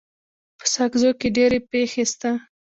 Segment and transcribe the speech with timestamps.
[0.59, 2.31] په ساکزو کي ډيري پښي سته.